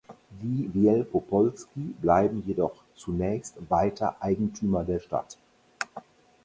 Die 0.31 0.67
Wielkopolski 0.73 1.93
blieben 2.01 2.41
jedoch 2.47 2.83
zunächst 2.95 3.57
weiter 3.69 4.15
Eigentümer 4.19 4.83
der 4.83 4.97
Stadt. 4.99 5.37